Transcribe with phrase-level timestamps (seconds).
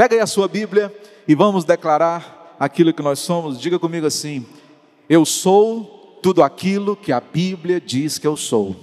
[0.00, 0.90] Pega aí a sua Bíblia
[1.28, 3.60] e vamos declarar aquilo que nós somos.
[3.60, 4.46] Diga comigo assim:
[5.10, 8.74] Eu sou tudo aquilo que a Bíblia diz que eu sou.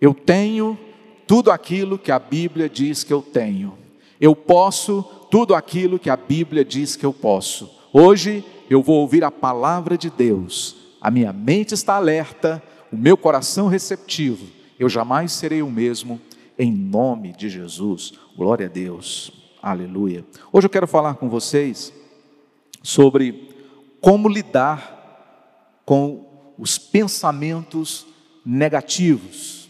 [0.00, 0.78] Eu tenho
[1.26, 3.76] tudo aquilo que a Bíblia diz que eu tenho.
[4.18, 7.70] Eu posso tudo aquilo que a Bíblia diz que eu posso.
[7.92, 10.76] Hoje eu vou ouvir a palavra de Deus.
[10.98, 14.46] A minha mente está alerta, o meu coração receptivo.
[14.78, 16.18] Eu jamais serei o mesmo
[16.58, 18.14] em nome de Jesus.
[18.34, 19.37] Glória a Deus.
[19.60, 20.24] Aleluia.
[20.52, 21.92] Hoje eu quero falar com vocês
[22.80, 23.50] sobre
[24.00, 28.06] como lidar com os pensamentos
[28.46, 29.68] negativos.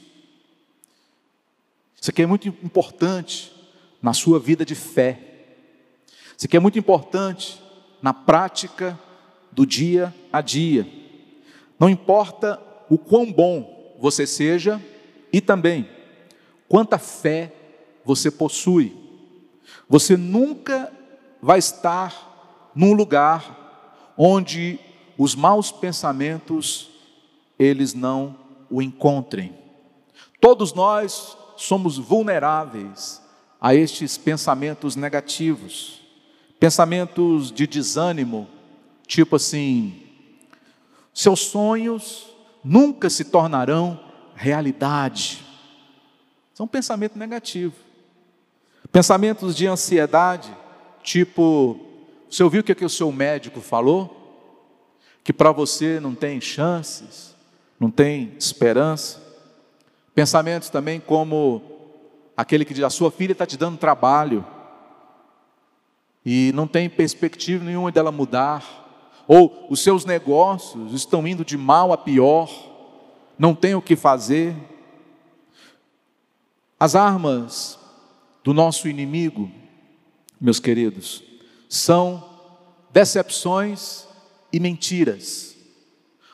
[1.99, 3.51] Isso aqui é muito importante
[4.03, 5.21] na sua vida de fé.
[6.37, 7.59] Isso aqui é muito importante
[8.03, 8.99] na prática
[9.51, 10.87] do dia a dia.
[11.81, 14.81] Não importa o quão bom você seja
[15.33, 15.89] e também
[16.69, 17.53] quanta fé
[18.05, 18.98] você possui.
[19.89, 20.93] Você nunca
[21.41, 24.79] vai estar num lugar onde
[25.17, 26.91] os maus pensamentos
[27.59, 28.37] eles não
[28.71, 29.57] o encontrem.
[30.41, 33.21] Todos nós somos vulneráveis
[33.61, 36.01] a estes pensamentos negativos,
[36.61, 38.47] pensamentos de desânimo,
[39.07, 40.03] tipo assim:
[41.13, 42.29] seus sonhos
[42.63, 43.99] nunca se tornarão
[44.35, 45.45] realidade.
[46.55, 47.75] São um pensamento negativo.
[48.91, 50.55] Pensamentos de ansiedade,
[51.03, 51.79] tipo,
[52.29, 54.15] você ouviu o que, é que o seu médico falou?
[55.23, 57.35] Que para você não tem chances,
[57.79, 59.23] não tem esperança.
[60.15, 61.63] Pensamentos também como
[62.37, 64.45] aquele que diz: a sua filha está te dando trabalho
[66.25, 71.93] e não tem perspectiva nenhuma dela mudar, ou os seus negócios estão indo de mal
[71.93, 72.51] a pior,
[73.39, 74.57] não tem o que fazer.
[76.81, 77.78] As armas
[78.49, 79.51] do nosso inimigo,
[80.41, 81.23] meus queridos,
[81.69, 82.25] são
[82.91, 84.07] decepções
[84.51, 85.55] e mentiras.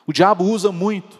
[0.07, 1.19] O diabo usa muito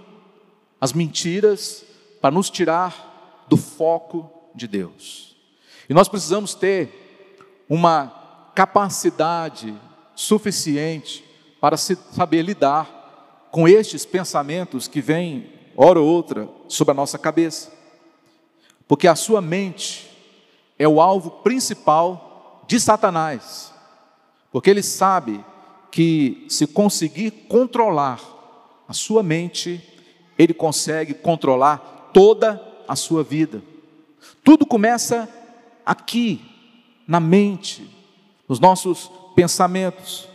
[0.79, 1.83] as mentiras
[2.21, 5.35] para nos tirar do foco de Deus.
[5.89, 9.77] E nós precisamos ter uma capacidade
[10.15, 11.25] suficiente
[11.59, 17.69] para saber lidar com estes pensamentos que vêm, hora ou outra, sobre a nossa cabeça.
[18.87, 20.04] Porque a sua mente
[20.77, 23.73] é o alvo principal de Satanás.
[24.51, 25.43] Porque ele sabe
[25.91, 28.19] que se conseguir controlar
[28.87, 29.81] a sua mente,
[30.37, 33.61] ele consegue controlar toda a sua vida.
[34.43, 35.29] Tudo começa
[35.85, 36.41] aqui,
[37.07, 37.89] na mente,
[38.47, 40.27] nos nossos pensamentos.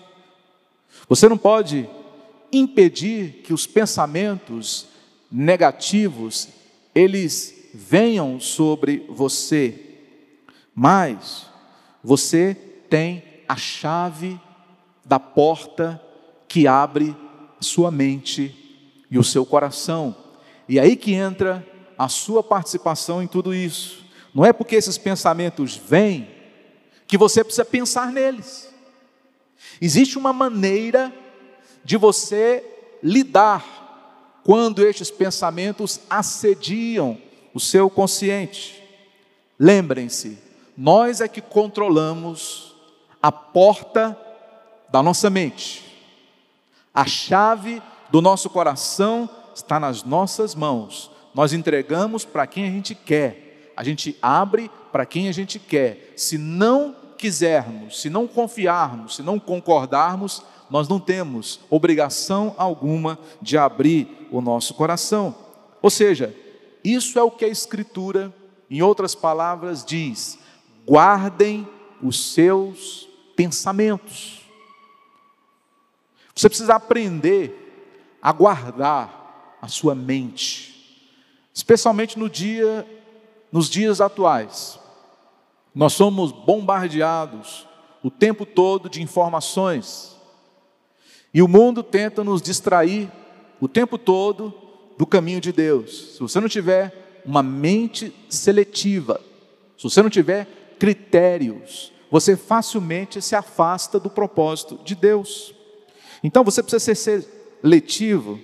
[1.09, 1.89] Você não pode
[2.53, 4.87] impedir que os pensamentos
[5.31, 6.49] negativos
[6.95, 9.90] eles venham sobre você,
[10.83, 11.45] mas
[12.03, 12.57] você
[12.89, 14.41] tem a chave
[15.05, 16.01] da porta
[16.49, 17.15] que abre
[17.61, 18.81] sua mente
[19.11, 20.17] e o seu coração.
[20.67, 21.63] E aí que entra
[21.99, 24.07] a sua participação em tudo isso.
[24.35, 26.31] Não é porque esses pensamentos vêm
[27.07, 28.73] que você precisa pensar neles.
[29.83, 31.13] Existe uma maneira
[31.85, 32.65] de você
[33.03, 37.21] lidar quando estes pensamentos assediam
[37.53, 38.83] o seu consciente.
[39.59, 42.75] Lembrem-se, nós é que controlamos
[43.23, 44.17] a porta
[44.91, 45.85] da nossa mente.
[46.95, 51.11] A chave do nosso coração está nas nossas mãos.
[51.35, 53.73] Nós entregamos para quem a gente quer.
[53.77, 56.13] A gente abre para quem a gente quer.
[56.17, 63.59] Se não quisermos, se não confiarmos, se não concordarmos, nós não temos obrigação alguma de
[63.59, 65.35] abrir o nosso coração.
[65.83, 66.35] Ou seja,
[66.83, 68.33] isso é o que a Escritura,
[68.71, 70.39] em outras palavras, diz:
[70.91, 71.69] guardem
[72.03, 74.41] os seus pensamentos.
[76.35, 81.07] Você precisa aprender a guardar a sua mente,
[81.55, 82.85] especialmente no dia,
[83.53, 84.81] nos dias atuais.
[85.73, 87.69] Nós somos bombardeados
[88.03, 90.17] o tempo todo de informações.
[91.33, 93.09] E o mundo tenta nos distrair
[93.61, 94.53] o tempo todo
[94.99, 96.15] do caminho de Deus.
[96.15, 99.21] Se você não tiver uma mente seletiva,
[99.79, 105.55] se você não tiver critérios, você facilmente se afasta do propósito de Deus.
[106.25, 107.23] Então você precisa ser
[107.63, 108.41] seletivo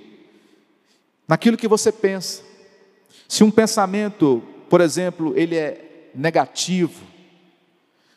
[1.27, 2.45] naquilo que você pensa.
[3.27, 7.03] Se um pensamento, por exemplo, ele é negativo,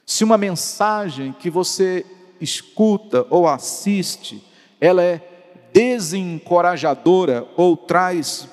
[0.05, 2.05] se uma mensagem que você
[2.41, 4.43] escuta ou assiste,
[4.81, 5.21] ela é
[5.71, 8.47] desencorajadora ou traz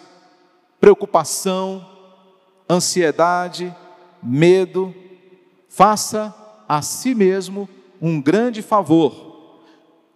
[0.78, 1.84] preocupação,
[2.68, 3.74] ansiedade,
[4.22, 4.94] medo,
[5.76, 6.34] faça
[6.66, 7.68] a si mesmo
[8.00, 9.60] um grande favor.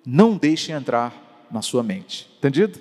[0.07, 2.31] Não deixe entrar na sua mente.
[2.39, 2.81] Entendido?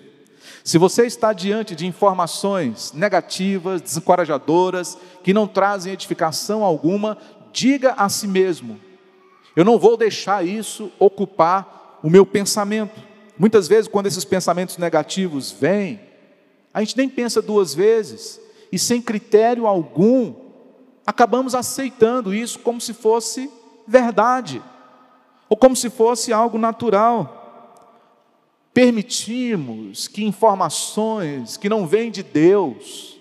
[0.64, 7.18] Se você está diante de informações negativas, desencorajadoras, que não trazem edificação alguma,
[7.52, 8.80] diga a si mesmo:
[9.58, 12.98] eu não vou deixar isso ocupar o meu pensamento.
[13.38, 16.00] Muitas vezes, quando esses pensamentos negativos vêm,
[16.74, 18.40] a gente nem pensa duas vezes
[18.72, 20.49] e, sem critério algum,
[21.10, 23.50] acabamos aceitando isso como se fosse
[23.88, 24.62] verdade
[25.50, 27.82] ou como se fosse algo natural.
[28.72, 33.18] Permitimos que informações que não vêm de Deus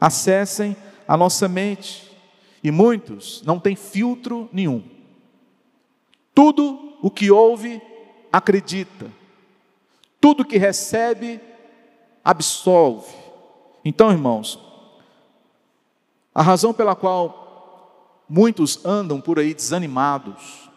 [0.00, 0.76] acessem
[1.08, 2.08] a nossa mente
[2.62, 4.84] e muitos não têm filtro nenhum.
[6.32, 7.82] Tudo o que ouve,
[8.32, 9.10] acredita.
[10.20, 11.40] Tudo que recebe,
[12.24, 13.12] absolve.
[13.84, 14.63] Então, irmãos,
[16.34, 20.68] a razão pela qual muitos andam por aí desanimados,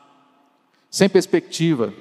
[0.91, 1.93] sem perspectiva,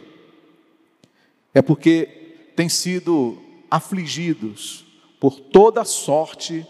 [1.54, 3.38] é porque têm sido
[3.70, 4.84] afligidos
[5.18, 6.66] por toda sorte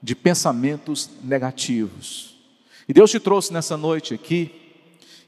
[0.00, 2.36] de pensamentos negativos.
[2.88, 4.50] E Deus te trouxe nessa noite aqui,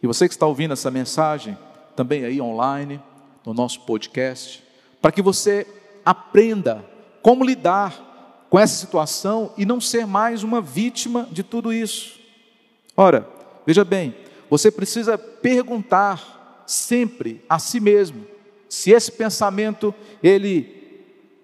[0.02, 1.56] e você que está ouvindo essa mensagem,
[1.96, 3.00] também aí online,
[3.44, 4.62] no nosso podcast,
[5.00, 5.66] para que você
[6.04, 6.84] aprenda
[7.22, 8.13] como lidar
[8.54, 12.20] com essa situação e não ser mais uma vítima de tudo isso.
[12.96, 13.28] Ora,
[13.66, 14.14] veja bem,
[14.48, 18.24] você precisa perguntar sempre a si mesmo
[18.68, 19.92] se esse pensamento
[20.22, 20.72] ele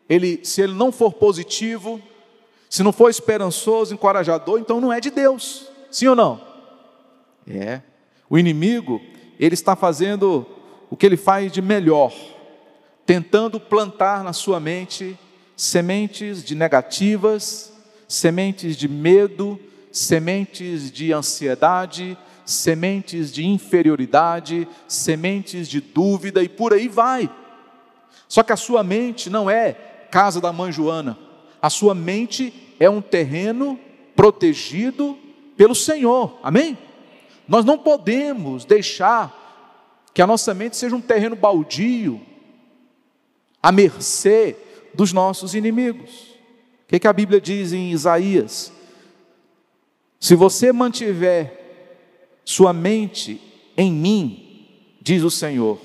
[0.08, 2.00] ele se ele não for positivo,
[2.68, 5.66] se não for esperançoso, encorajador, então não é de Deus.
[5.90, 6.40] Sim ou não?
[7.44, 7.80] É.
[8.30, 9.00] O inimigo,
[9.36, 10.46] ele está fazendo
[10.88, 12.14] o que ele faz de melhor,
[13.04, 15.18] tentando plantar na sua mente
[15.60, 17.70] sementes de negativas,
[18.08, 19.60] sementes de medo,
[19.92, 22.16] sementes de ansiedade,
[22.46, 27.28] sementes de inferioridade, sementes de dúvida e por aí vai.
[28.26, 29.74] Só que a sua mente não é
[30.10, 31.18] casa da mãe Joana,
[31.60, 33.78] a sua mente é um terreno
[34.16, 35.18] protegido
[35.58, 36.78] pelo Senhor, amém?
[37.46, 42.18] Nós não podemos deixar que a nossa mente seja um terreno baldio,
[43.62, 44.56] à mercê
[44.94, 46.10] dos nossos inimigos.
[46.84, 48.72] O que, que a Bíblia diz em Isaías?
[50.18, 51.58] Se você mantiver
[52.44, 53.40] sua mente
[53.76, 54.66] em mim,
[55.00, 55.80] diz o Senhor,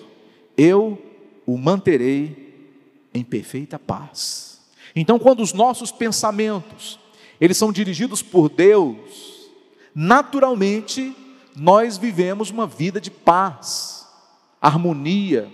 [0.58, 1.02] eu
[1.46, 2.54] o manterei
[3.14, 4.60] em perfeita paz.
[4.96, 7.00] Então, quando os nossos pensamentos,
[7.40, 9.50] eles são dirigidos por Deus,
[9.94, 11.16] naturalmente
[11.56, 14.08] nós vivemos uma vida de paz,
[14.62, 15.50] harmonia,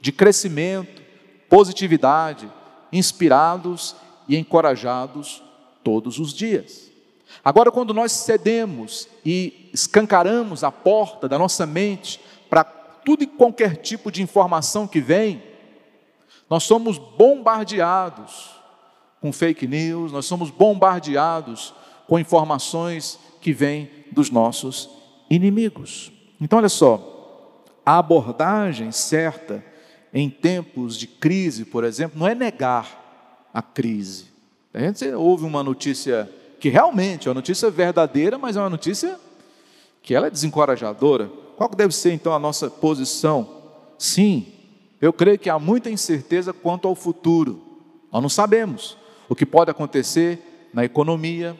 [0.00, 1.02] de crescimento,
[1.48, 2.50] positividade,
[2.96, 3.96] inspirados
[4.28, 5.42] e encorajados
[5.82, 6.90] todos os dias.
[7.44, 13.76] Agora, quando nós cedemos e escancaramos a porta da nossa mente para tudo e qualquer
[13.76, 15.42] tipo de informação que vem,
[16.48, 18.50] nós somos bombardeados
[19.20, 21.74] com fake news, nós somos bombardeados
[22.06, 24.88] com informações que vêm dos nossos
[25.28, 26.12] inimigos.
[26.40, 29.64] Então, olha só, a abordagem certa
[30.18, 34.24] em tempos de crise, por exemplo, não é negar a crise.
[34.72, 36.26] A gente ouve uma notícia
[36.58, 39.20] que realmente é uma notícia verdadeira, mas é uma notícia
[40.02, 41.30] que ela é desencorajadora.
[41.58, 43.46] Qual deve ser então a nossa posição?
[43.98, 44.46] Sim,
[45.02, 47.62] eu creio que há muita incerteza quanto ao futuro.
[48.10, 48.96] Nós não sabemos
[49.28, 51.54] o que pode acontecer na economia,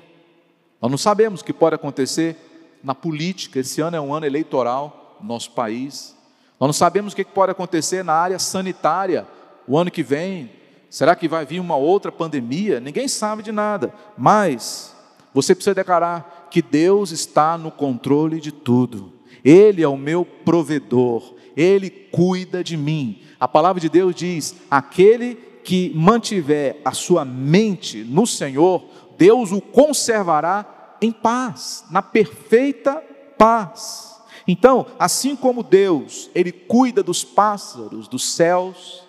[0.80, 3.60] nós não sabemos o que pode acontecer na política.
[3.60, 6.15] Esse ano é um ano eleitoral no nosso país.
[6.58, 9.26] Nós não sabemos o que pode acontecer na área sanitária
[9.66, 10.50] o ano que vem,
[10.96, 12.80] Será que vai vir uma outra pandemia?
[12.80, 13.92] Ninguém sabe de nada.
[14.16, 14.94] Mas
[15.34, 19.12] você precisa declarar que Deus está no controle de tudo.
[19.44, 21.34] Ele é o meu provedor.
[21.56, 23.20] Ele cuida de mim.
[23.38, 25.34] A palavra de Deus diz: aquele
[25.64, 28.84] que mantiver a sua mente no Senhor,
[29.18, 33.02] Deus o conservará em paz, na perfeita
[33.36, 34.05] paz.
[34.46, 39.06] Então, assim como Deus, Ele cuida dos pássaros, dos céus,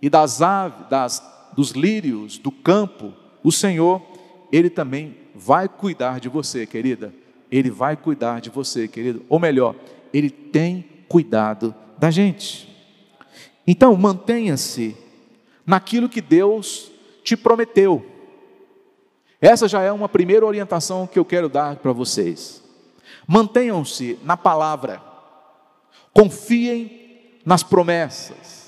[0.00, 1.22] e das aves, das,
[1.54, 4.00] dos lírios do campo, o Senhor,
[4.52, 7.12] Ele também vai cuidar de você, querida.
[7.50, 9.24] Ele vai cuidar de você, querido.
[9.28, 9.74] Ou melhor,
[10.12, 12.68] Ele tem cuidado da gente.
[13.66, 14.96] Então, mantenha-se
[15.66, 16.90] naquilo que Deus
[17.22, 18.04] te prometeu.
[19.40, 22.62] Essa já é uma primeira orientação que eu quero dar para vocês.
[23.28, 25.02] Mantenham-se na palavra,
[26.12, 28.58] confiem nas promessas,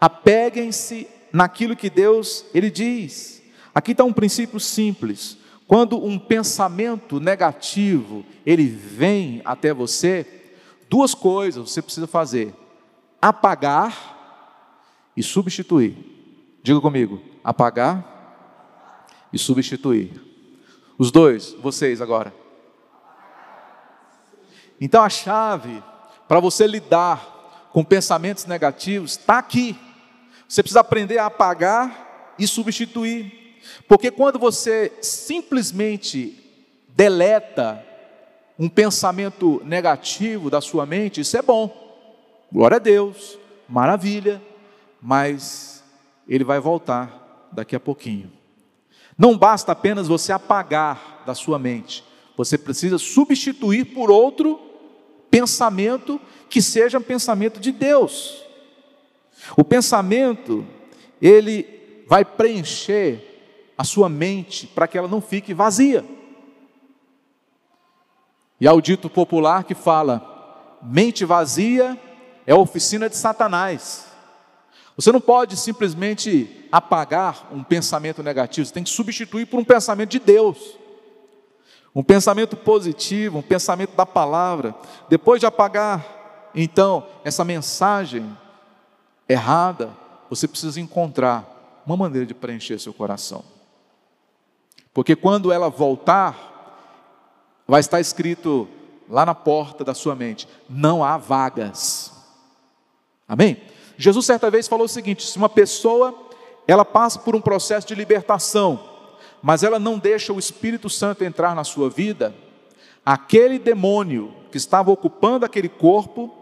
[0.00, 3.42] Apeguem-se naquilo que Deus ele diz.
[3.74, 5.36] Aqui está um princípio simples.
[5.66, 10.26] Quando um pensamento negativo ele vem até você,
[10.88, 12.54] duas coisas você precisa fazer:
[13.20, 14.16] apagar
[15.16, 15.96] e substituir.
[16.62, 18.16] Diga comigo: apagar
[19.32, 20.12] e substituir.
[20.96, 22.32] Os dois, vocês agora.
[24.80, 25.82] Então a chave
[26.26, 29.76] para você lidar com pensamentos negativos está aqui.
[30.48, 33.58] Você precisa aprender a apagar e substituir.
[33.86, 36.38] Porque quando você simplesmente
[36.88, 37.84] deleta
[38.58, 41.86] um pensamento negativo da sua mente, isso é bom.
[42.50, 44.42] Glória a Deus, maravilha,
[45.00, 45.84] mas
[46.28, 48.32] ele vai voltar daqui a pouquinho.
[49.16, 52.04] Não basta apenas você apagar da sua mente,
[52.36, 54.67] você precisa substituir por outro
[55.30, 58.44] pensamento que seja um pensamento de Deus.
[59.56, 60.66] O pensamento,
[61.20, 63.24] ele vai preencher
[63.76, 66.04] a sua mente para que ela não fique vazia.
[68.60, 71.98] E há o dito popular que fala: mente vazia
[72.46, 74.06] é oficina de Satanás.
[74.96, 80.10] Você não pode simplesmente apagar um pensamento negativo, você tem que substituir por um pensamento
[80.10, 80.76] de Deus.
[81.98, 84.72] Um pensamento positivo, um pensamento da palavra.
[85.08, 88.38] Depois de apagar, então, essa mensagem
[89.28, 89.90] errada,
[90.30, 93.42] você precisa encontrar uma maneira de preencher seu coração.
[94.94, 96.36] Porque quando ela voltar,
[97.66, 98.68] vai estar escrito
[99.08, 102.12] lá na porta da sua mente: não há vagas.
[103.26, 103.60] Amém?
[103.96, 106.16] Jesus certa vez falou o seguinte: se uma pessoa
[106.64, 108.97] ela passa por um processo de libertação,
[109.42, 112.34] mas ela não deixa o Espírito Santo entrar na sua vida,
[113.04, 116.34] aquele demônio que estava ocupando aquele corpo,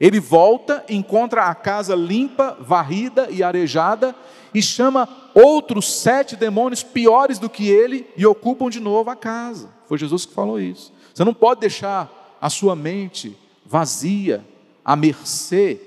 [0.00, 4.14] ele volta, encontra a casa limpa, varrida e arejada
[4.54, 9.70] e chama outros sete demônios piores do que ele e ocupam de novo a casa.
[9.86, 10.92] Foi Jesus que falou isso.
[11.12, 14.44] Você não pode deixar a sua mente vazia,
[14.84, 15.80] à mercê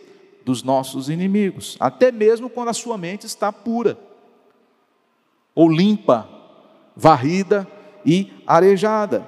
[0.46, 3.98] dos nossos inimigos, até mesmo quando a sua mente está pura
[5.56, 6.28] ou limpa,
[6.96, 7.68] varrida
[8.06, 9.26] e arejada.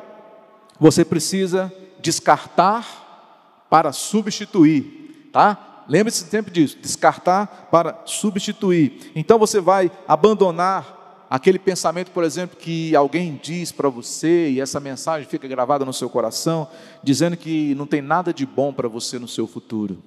[0.79, 5.85] Você precisa descartar para substituir, tá?
[5.87, 9.11] Lembre-se sempre disso, descartar para substituir.
[9.15, 14.79] Então você vai abandonar aquele pensamento, por exemplo, que alguém diz para você e essa
[14.79, 16.67] mensagem fica gravada no seu coração,
[17.03, 20.01] dizendo que não tem nada de bom para você no seu futuro.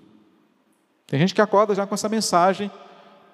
[1.06, 2.70] Tem gente que acorda já com essa mensagem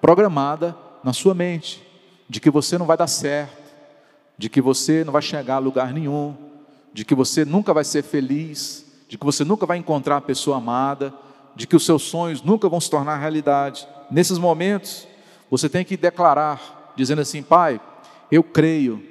[0.01, 1.92] programada na sua mente
[2.29, 3.63] de que você não vai dar certo,
[4.37, 6.35] de que você não vai chegar a lugar nenhum,
[6.93, 10.57] de que você nunca vai ser feliz, de que você nunca vai encontrar a pessoa
[10.57, 11.13] amada,
[11.55, 13.87] de que os seus sonhos nunca vão se tornar realidade.
[14.09, 15.07] Nesses momentos,
[15.49, 17.79] você tem que declarar, dizendo assim: Pai,
[18.31, 19.03] eu creio,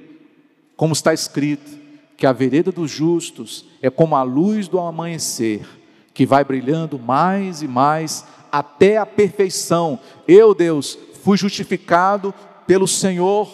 [0.77, 1.71] como está escrito,
[2.17, 5.67] que a vereda dos justos é como a luz do amanhecer,
[6.15, 9.99] que vai brilhando mais e mais até a perfeição.
[10.27, 12.35] Eu, Deus, fui justificado
[12.67, 13.49] pelo Senhor,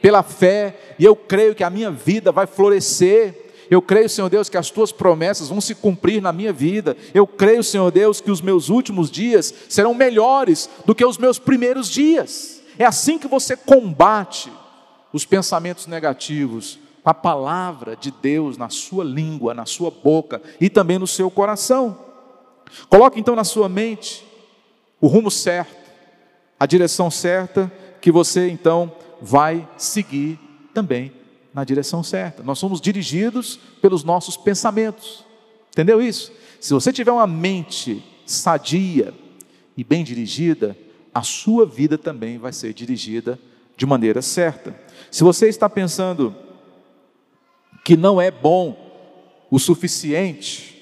[0.00, 3.46] pela fé, e eu creio que a minha vida vai florescer.
[3.70, 6.96] Eu creio, Senhor Deus, que as tuas promessas vão se cumprir na minha vida.
[7.12, 11.38] Eu creio, Senhor Deus, que os meus últimos dias serão melhores do que os meus
[11.38, 12.62] primeiros dias.
[12.78, 14.52] É assim que você combate
[15.12, 20.68] os pensamentos negativos com a palavra de Deus na sua língua, na sua boca e
[20.68, 21.98] também no seu coração.
[22.88, 24.26] Coloque então na sua mente
[25.00, 25.74] o rumo certo,
[26.58, 30.38] a direção certa que você então vai seguir
[30.74, 31.12] também
[31.52, 32.42] na direção certa.
[32.42, 35.24] Nós somos dirigidos pelos nossos pensamentos.
[35.70, 36.32] Entendeu isso?
[36.60, 39.14] Se você tiver uma mente sadia
[39.76, 40.76] e bem dirigida,
[41.14, 43.38] a sua vida também vai ser dirigida
[43.76, 44.78] de maneira certa.
[45.10, 46.34] Se você está pensando
[47.84, 48.76] que não é bom
[49.50, 50.76] o suficiente,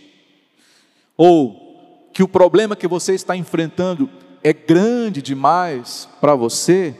[1.17, 4.09] ou que o problema que você está enfrentando
[4.43, 6.95] é grande demais para você,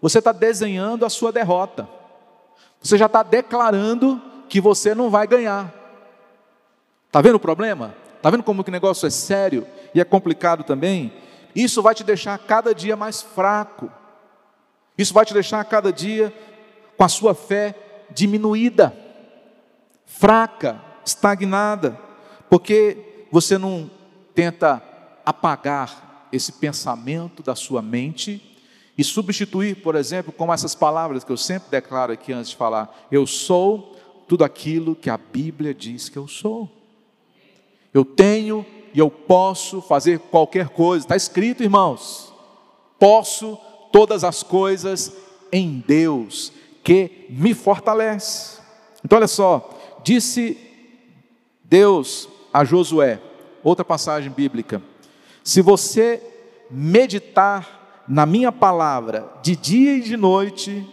[0.00, 1.88] você está desenhando a sua derrota.
[2.80, 5.74] Você já está declarando que você não vai ganhar.
[7.06, 7.94] Está vendo o problema?
[8.16, 11.12] Está vendo como que o negócio é sério e é complicado também?
[11.54, 13.90] Isso vai te deixar cada dia mais fraco.
[14.96, 16.32] Isso vai te deixar cada dia
[16.96, 17.74] com a sua fé
[18.10, 18.96] diminuída,
[20.06, 21.98] fraca, estagnada,
[22.48, 23.90] porque você não
[24.34, 24.82] tenta
[25.24, 28.47] apagar esse pensamento da sua mente
[28.98, 33.06] e substituir, por exemplo, com essas palavras que eu sempre declaro aqui antes de falar:
[33.12, 36.68] Eu sou tudo aquilo que a Bíblia diz que eu sou.
[37.94, 42.34] Eu tenho e eu posso fazer qualquer coisa, está escrito, irmãos.
[42.98, 43.56] Posso
[43.92, 45.12] todas as coisas
[45.52, 46.52] em Deus
[46.82, 48.58] que me fortalece.
[49.04, 50.58] Então, olha só, disse
[51.62, 53.20] Deus a Josué,
[53.62, 54.82] outra passagem bíblica:
[55.44, 56.20] Se você
[56.68, 57.77] meditar
[58.08, 60.86] na minha palavra de dia e de noite,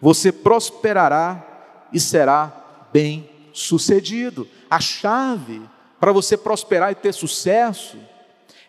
[0.00, 4.48] você prosperará e será bem sucedido.
[4.68, 5.62] A chave
[6.00, 7.96] para você prosperar e ter sucesso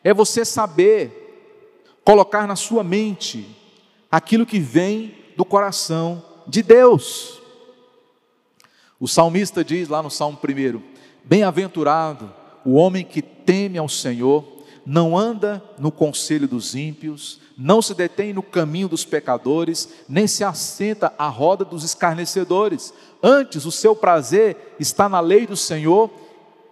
[0.04, 1.24] é você saber
[2.06, 3.48] colocar na sua mente
[4.12, 7.42] aquilo que vem do coração de Deus.
[9.00, 10.82] O salmista diz lá no Salmo 1:
[11.24, 14.44] Bem-aventurado o homem que teme ao Senhor,
[14.90, 20.46] não anda no conselho dos ímpios, não se detém no caminho dos pecadores, nem se
[20.46, 22.94] assenta à roda dos escarnecedores.
[23.22, 26.10] Antes, o seu prazer está na lei do Senhor,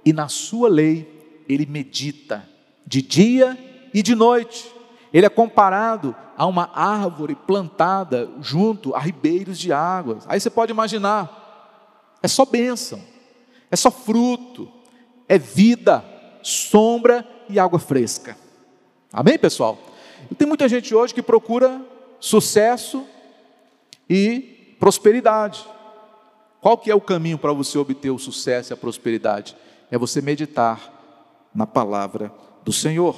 [0.05, 2.48] e na sua lei ele medita,
[2.88, 3.57] de dia
[3.93, 4.74] e de noite.
[5.12, 10.24] Ele é comparado a uma árvore plantada junto a ribeiros de águas.
[10.29, 13.01] Aí você pode imaginar, é só bênção,
[13.69, 14.72] é só fruto,
[15.27, 16.01] é vida,
[16.41, 18.38] sombra e água fresca.
[19.12, 19.78] Amém, pessoal?
[20.38, 21.82] Tem muita gente hoje que procura
[22.20, 23.06] sucesso
[24.10, 25.66] e prosperidade.
[26.62, 29.56] Qual que é o caminho para você obter o sucesso e a prosperidade?
[29.92, 30.92] É você meditar
[31.54, 32.32] na palavra
[32.64, 33.16] do Senhor.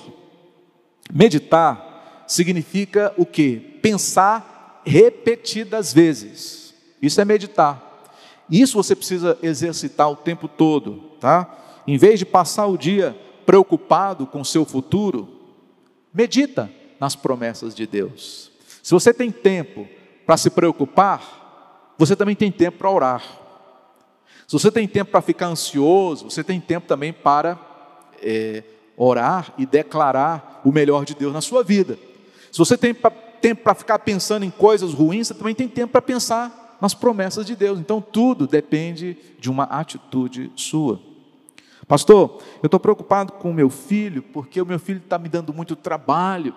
[1.14, 3.58] Meditar significa o que?
[3.82, 6.74] Pensar repetidas vezes.
[7.02, 7.84] Isso é meditar.
[8.50, 11.82] Isso você precisa exercitar o tempo todo, tá?
[11.86, 15.30] Em vez de passar o dia preocupado com o seu futuro,
[16.14, 18.52] medita nas promessas de Deus.
[18.84, 19.88] Se você tem tempo
[20.26, 23.24] para se preocupar, você também tem tempo para orar.
[24.46, 27.58] Se você tem tempo para ficar ansioso, você tem tempo também para
[28.22, 28.64] é,
[28.98, 31.98] orar e declarar o melhor de Deus na sua vida.
[32.52, 32.94] Se você tem
[33.40, 37.46] tempo para ficar pensando em coisas ruins, você também tem tempo para pensar nas promessas
[37.46, 37.80] de Deus.
[37.80, 41.07] Então tudo depende de uma atitude sua.
[41.88, 45.54] Pastor, eu estou preocupado com o meu filho, porque o meu filho está me dando
[45.54, 46.54] muito trabalho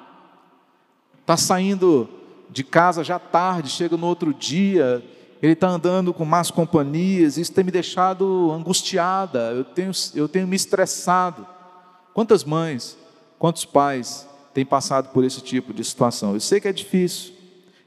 [1.31, 2.09] está saindo
[2.49, 5.01] de casa já tarde, chega no outro dia,
[5.41, 10.49] ele está andando com más companhias, isso tem me deixado angustiada, eu tenho, eu tenho
[10.49, 11.47] me estressado.
[12.13, 12.99] Quantas mães,
[13.39, 16.35] quantos pais têm passado por esse tipo de situação?
[16.35, 17.33] Eu sei que é difícil,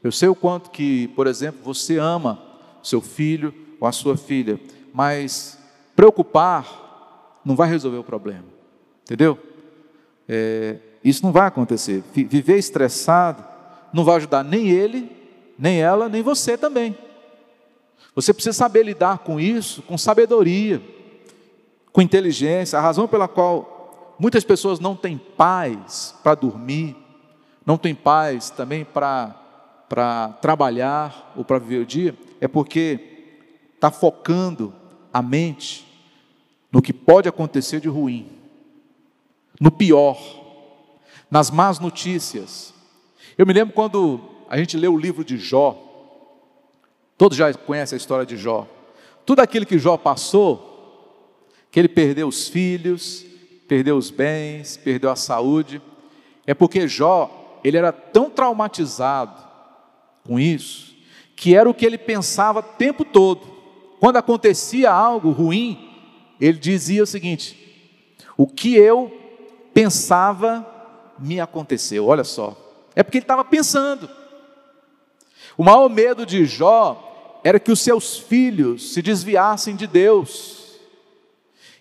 [0.02, 2.42] eu sei o quanto que, por exemplo, você ama
[2.82, 4.58] seu filho ou a sua filha,
[4.94, 5.58] mas
[5.98, 6.83] preocupar
[7.44, 8.46] não vai resolver o problema,
[9.04, 9.38] entendeu?
[10.28, 12.04] É, isso não vai acontecer.
[12.14, 13.44] Viver estressado
[13.92, 15.12] não vai ajudar nem ele,
[15.58, 16.98] nem ela, nem você também.
[18.16, 20.82] Você precisa saber lidar com isso com sabedoria,
[21.92, 22.80] com inteligência.
[22.80, 26.96] A razão pela qual muitas pessoas não têm paz para dormir,
[27.66, 33.00] não têm paz também para trabalhar ou para viver o dia, é porque
[33.76, 34.74] está focando
[35.12, 35.93] a mente
[36.74, 38.28] no que pode acontecer de ruim,
[39.62, 40.20] no pior
[41.30, 42.74] nas más notícias.
[43.38, 45.78] Eu me lembro quando a gente lê o livro de Jó,
[47.16, 48.68] todos já conhecem a história de Jó.
[49.24, 53.24] Tudo aquilo que Jó passou, que ele perdeu os filhos,
[53.68, 55.80] perdeu os bens, perdeu a saúde,
[56.46, 59.44] é porque Jó, ele era tão traumatizado
[60.24, 60.96] com isso,
[61.36, 63.42] que era o que ele pensava o tempo todo.
[64.00, 65.93] Quando acontecia algo ruim,
[66.44, 67.58] ele dizia o seguinte:
[68.36, 69.12] o que eu
[69.74, 70.70] pensava
[71.18, 72.08] me aconteceu.
[72.08, 72.58] Olha só.
[72.96, 74.10] É porque ele estava pensando.
[75.58, 80.80] O maior medo de Jó era que os seus filhos se desviassem de Deus.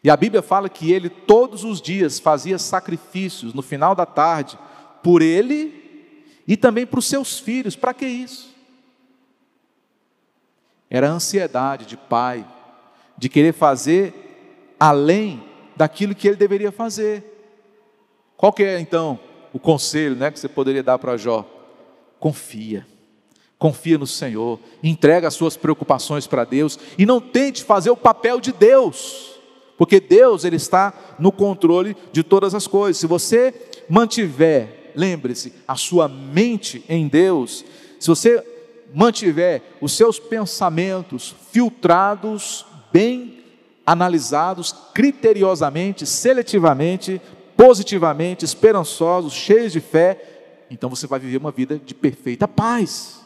[0.04, 4.58] E a Bíblia fala que ele todos os dias fazia sacrifícios no final da tarde
[5.02, 7.74] por ele e também para os seus filhos.
[7.76, 8.52] Para que isso?
[10.88, 12.46] Era a ansiedade de pai,
[13.18, 14.22] de querer fazer
[14.82, 15.40] além
[15.76, 17.22] daquilo que ele deveria fazer.
[18.36, 19.16] Qual que é então
[19.52, 21.48] o conselho né, que você poderia dar para Jó?
[22.18, 22.84] Confia.
[23.60, 28.40] Confia no Senhor, entrega as suas preocupações para Deus e não tente fazer o papel
[28.40, 29.38] de Deus,
[29.78, 32.98] porque Deus ele está no controle de todas as coisas.
[32.98, 33.54] Se você
[33.88, 37.64] mantiver, lembre-se, a sua mente em Deus,
[38.00, 38.44] se você
[38.92, 43.41] mantiver os seus pensamentos filtrados, bem
[43.86, 47.20] analisados, criteriosamente, seletivamente,
[47.56, 53.20] positivamente, esperançosos, cheios de fé, então você vai viver uma vida de perfeita paz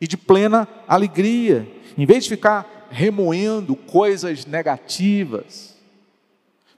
[0.00, 5.76] e de plena alegria, em vez de ficar remoendo coisas negativas,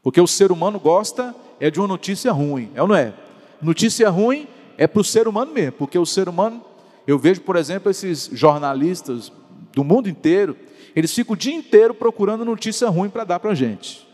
[0.03, 3.15] porque o ser humano gosta é de uma notícia ruim, é ou não é?
[3.61, 6.61] Notícia ruim é para o ser humano mesmo, porque o ser humano,
[7.07, 9.31] eu vejo, por exemplo, esses jornalistas
[9.75, 10.57] do mundo inteiro,
[10.95, 14.07] eles ficam o dia inteiro procurando notícia ruim para dar para a gente.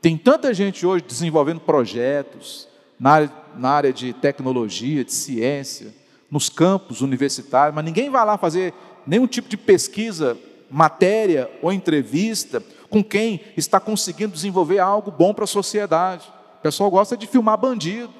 [0.00, 5.94] Tem tanta gente hoje desenvolvendo projetos na área, na área de tecnologia, de ciência,
[6.30, 8.74] nos campos universitários, mas ninguém vai lá fazer
[9.06, 10.36] nenhum tipo de pesquisa,
[10.70, 16.26] matéria ou entrevista com quem está conseguindo desenvolver algo bom para a sociedade.
[16.58, 18.12] O pessoal gosta de filmar bandido.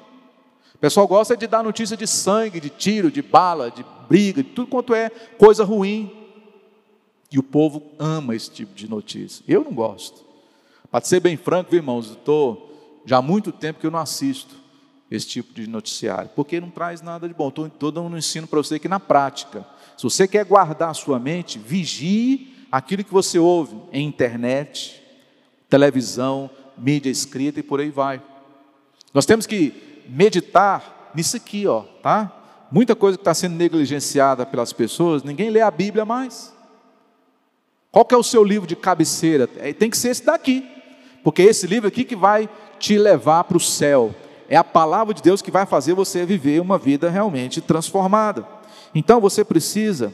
[0.73, 4.49] O pessoal gosta de dar notícia de sangue, de tiro, de bala, de briga, de
[4.49, 6.11] tudo quanto é coisa ruim.
[7.31, 9.43] E o povo ama esse tipo de notícia.
[9.47, 10.23] Eu não gosto.
[10.89, 14.55] Para ser bem franco, irmãos, estou já há muito tempo que eu não assisto
[15.09, 17.49] esse tipo de noticiário, porque não traz nada de bom.
[17.49, 19.65] Estou dando um ensino para você que na prática,
[19.97, 25.01] se você quer guardar a sua mente, vigie aquilo que você ouve em internet,
[25.69, 28.21] televisão, mídia escrita e por aí vai.
[29.13, 32.31] Nós temos que meditar nisso aqui, ó, tá?
[32.71, 36.54] Muita coisa que está sendo negligenciada pelas pessoas, ninguém lê a Bíblia mais.
[37.95, 39.49] Qual que é o seu livro de cabeceira?
[39.55, 40.67] É, tem que ser esse daqui,
[41.23, 44.13] porque é esse livro aqui que vai te levar para o céu.
[44.49, 48.45] É a palavra de Deus que vai fazer você viver uma vida realmente transformada.
[48.93, 50.11] Então você precisa,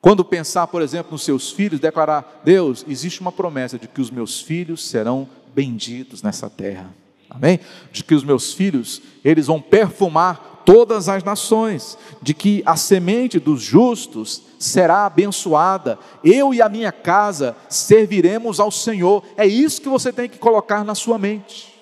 [0.00, 4.08] quando pensar, por exemplo, nos seus filhos, declarar: Deus, existe uma promessa de que os
[4.08, 6.94] meus filhos serão benditos nessa terra.
[7.28, 7.58] Amém?
[7.90, 13.40] De que os meus filhos, eles vão perfumar todas as nações, de que a semente
[13.40, 15.98] dos justos será abençoada.
[16.22, 19.24] Eu e a minha casa serviremos ao Senhor.
[19.34, 21.74] É isso que você tem que colocar na sua mente,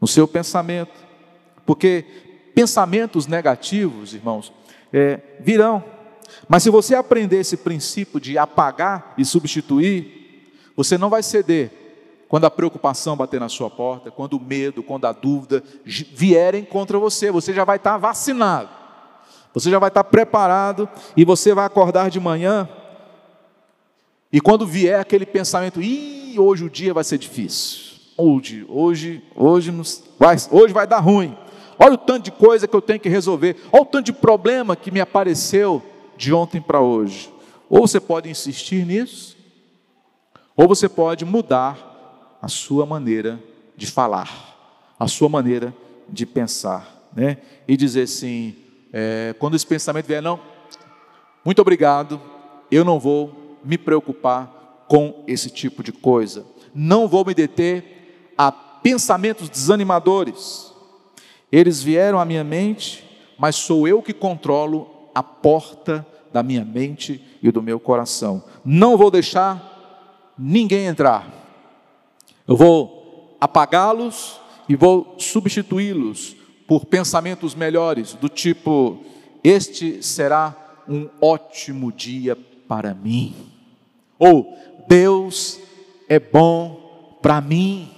[0.00, 0.90] no seu pensamento,
[1.64, 2.04] porque
[2.52, 4.52] pensamentos negativos, irmãos,
[4.92, 5.84] é, virão.
[6.48, 11.70] Mas se você aprender esse princípio de apagar e substituir, você não vai ceder
[12.28, 16.98] quando a preocupação bater na sua porta, quando o medo, quando a dúvida vierem contra
[16.98, 18.68] você, você já vai estar vacinado,
[19.54, 22.68] você já vai estar preparado e você vai acordar de manhã.
[24.30, 29.72] E quando vier aquele pensamento, ih, hoje o dia vai ser difícil, hoje, hoje, hoje,
[30.18, 31.34] vai, hoje vai dar ruim.
[31.78, 33.56] Olha o tanto de coisa que eu tenho que resolver.
[33.72, 35.82] Olha o tanto de problema que me apareceu
[36.16, 37.32] de ontem para hoje.
[37.70, 39.36] Ou você pode insistir nisso,
[40.56, 41.87] ou você pode mudar
[42.40, 43.42] a sua maneira
[43.76, 45.74] de falar, a sua maneira
[46.08, 47.38] de pensar, né?
[47.66, 48.56] E dizer assim,
[48.92, 50.40] é, quando esse pensamento vier, não,
[51.44, 52.20] muito obrigado,
[52.70, 58.50] eu não vou me preocupar com esse tipo de coisa, não vou me deter a
[58.50, 60.68] pensamentos desanimadores
[61.50, 63.04] eles vieram à minha mente,
[63.38, 68.42] mas sou eu que controlo a porta da minha mente e do meu coração.
[68.64, 71.26] Não vou deixar ninguém entrar.
[72.48, 76.34] Eu vou apagá-los e vou substituí-los
[76.66, 79.04] por pensamentos melhores, do tipo:
[79.44, 80.56] Este será
[80.88, 82.34] um ótimo dia
[82.66, 83.36] para mim.
[84.18, 84.56] Ou
[84.88, 85.60] Deus
[86.08, 87.90] é bom para mim.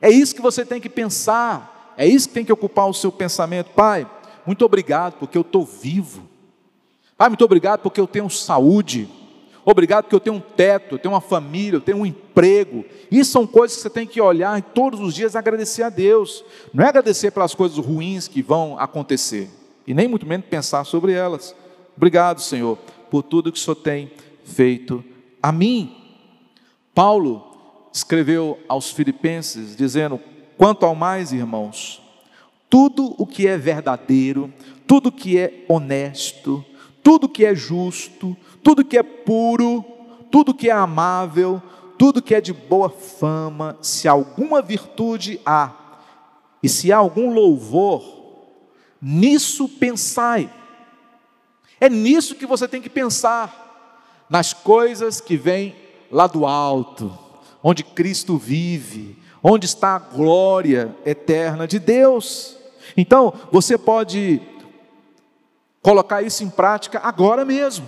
[0.00, 1.92] É isso que você tem que pensar.
[1.96, 3.70] É isso que tem que ocupar o seu pensamento.
[3.70, 4.08] Pai,
[4.46, 6.22] muito obrigado porque eu estou vivo.
[7.16, 9.08] Pai, muito obrigado porque eu tenho saúde.
[9.70, 12.86] Obrigado porque eu tenho um teto, eu tenho uma família, eu tenho um emprego.
[13.10, 16.42] Isso são coisas que você tem que olhar e todos os dias agradecer a Deus.
[16.72, 19.50] Não é agradecer pelas coisas ruins que vão acontecer,
[19.86, 21.54] e nem muito menos pensar sobre elas.
[21.94, 22.78] Obrigado, Senhor,
[23.10, 24.10] por tudo que o Senhor tem
[24.42, 25.04] feito
[25.42, 25.94] a mim.
[26.94, 27.44] Paulo
[27.92, 30.18] escreveu aos Filipenses dizendo:
[30.56, 32.00] Quanto ao mais, irmãos,
[32.70, 34.50] tudo o que é verdadeiro,
[34.86, 36.64] tudo que é honesto,
[37.02, 39.84] tudo que é justo, tudo que é puro,
[40.30, 41.62] tudo que é amável,
[41.98, 45.72] tudo que é de boa fama, se alguma virtude há,
[46.62, 48.02] e se há algum louvor,
[49.00, 50.50] nisso pensai.
[51.80, 53.66] É nisso que você tem que pensar,
[54.28, 55.74] nas coisas que vêm
[56.10, 57.16] lá do alto,
[57.62, 62.56] onde Cristo vive, onde está a glória eterna de Deus.
[62.96, 64.40] Então, você pode
[65.80, 67.86] colocar isso em prática agora mesmo.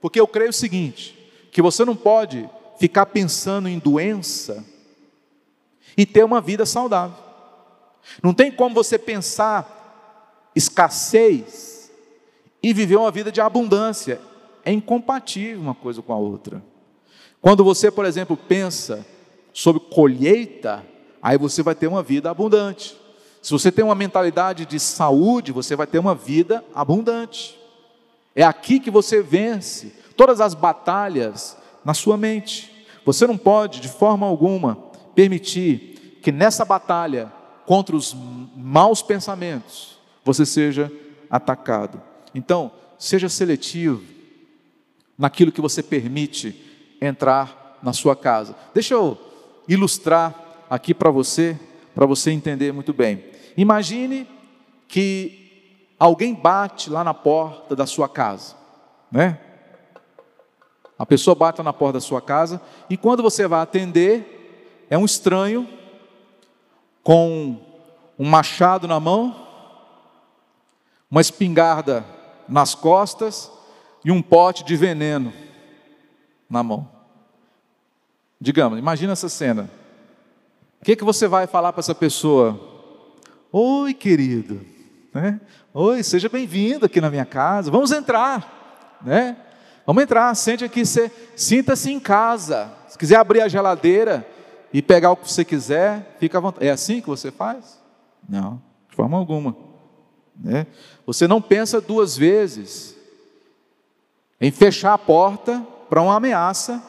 [0.00, 1.16] Porque eu creio o seguinte,
[1.50, 4.64] que você não pode ficar pensando em doença
[5.96, 7.16] e ter uma vida saudável.
[8.22, 9.76] Não tem como você pensar
[10.54, 11.90] escassez
[12.62, 14.20] e viver uma vida de abundância.
[14.64, 16.62] É incompatível uma coisa com a outra.
[17.40, 19.06] Quando você, por exemplo, pensa
[19.52, 20.84] sobre colheita,
[21.22, 22.96] aí você vai ter uma vida abundante.
[23.42, 27.56] Se você tem uma mentalidade de saúde, você vai ter uma vida abundante.
[28.36, 32.70] É aqui que você vence todas as batalhas na sua mente.
[33.06, 34.76] Você não pode, de forma alguma,
[35.14, 37.32] permitir que nessa batalha
[37.64, 38.14] contra os
[38.54, 40.92] maus pensamentos você seja
[41.30, 42.02] atacado.
[42.34, 44.02] Então, seja seletivo
[45.16, 46.62] naquilo que você permite
[47.00, 48.54] entrar na sua casa.
[48.74, 49.16] Deixa eu
[49.66, 50.34] ilustrar
[50.68, 51.58] aqui para você,
[51.94, 53.24] para você entender muito bem.
[53.56, 54.26] Imagine
[54.88, 55.45] que
[55.98, 58.54] alguém bate lá na porta da sua casa,
[59.10, 59.40] né?
[60.98, 65.04] A pessoa bate na porta da sua casa e quando você vai atender, é um
[65.04, 65.68] estranho
[67.02, 67.60] com
[68.18, 69.46] um machado na mão,
[71.10, 72.04] uma espingarda
[72.48, 73.50] nas costas
[74.04, 75.32] e um pote de veneno
[76.48, 76.88] na mão.
[78.40, 79.70] Digamos, imagina essa cena.
[80.80, 82.58] O que, que você vai falar para essa pessoa?
[83.52, 84.75] Oi, querido.
[85.16, 85.40] Né?
[85.72, 87.70] Oi, seja bem-vindo aqui na minha casa.
[87.70, 88.98] Vamos entrar.
[89.00, 89.34] Né?
[89.86, 90.82] Vamos entrar, sente aqui,
[91.34, 92.70] sinta-se em casa.
[92.86, 94.28] Se quiser abrir a geladeira
[94.74, 96.66] e pegar o que você quiser, fica à vontade.
[96.66, 97.82] É assim que você faz?
[98.28, 99.56] Não, de forma alguma.
[100.38, 100.66] Né?
[101.06, 102.94] Você não pensa duas vezes
[104.38, 106.82] em fechar a porta para uma ameaça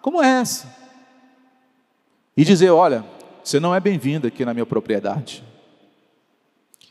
[0.00, 0.72] como essa
[2.36, 3.04] e dizer: Olha,
[3.42, 5.42] você não é bem-vindo aqui na minha propriedade.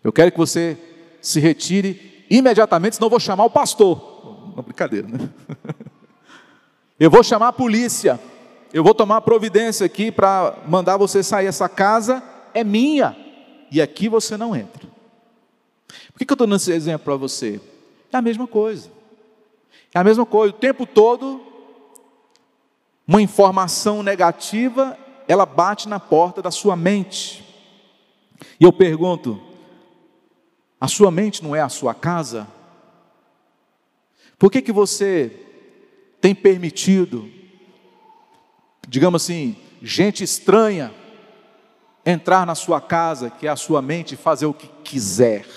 [0.03, 0.77] Eu quero que você
[1.21, 4.51] se retire imediatamente, senão eu vou chamar o pastor.
[4.53, 5.29] Uma brincadeira, né?
[6.99, 8.19] Eu vou chamar a polícia.
[8.71, 11.47] Eu vou tomar providência aqui para mandar você sair.
[11.47, 13.17] Essa casa é minha.
[13.71, 14.87] E aqui você não entra.
[16.11, 17.59] Por que, que eu estou dando esse exemplo para você?
[18.11, 18.89] É a mesma coisa.
[19.93, 20.53] É a mesma coisa.
[20.53, 21.41] O tempo todo,
[23.07, 27.43] uma informação negativa, ela bate na porta da sua mente.
[28.59, 29.41] E eu pergunto:
[30.83, 32.45] a sua mente não é a sua casa?
[34.37, 35.31] Por que, que você
[36.19, 37.31] tem permitido,
[38.85, 40.93] digamos assim, gente estranha
[42.05, 45.47] entrar na sua casa, que é a sua mente, fazer o que quiser?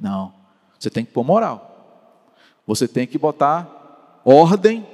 [0.00, 0.32] Não,
[0.78, 2.16] você tem que pôr moral.
[2.66, 4.86] Você tem que botar ordem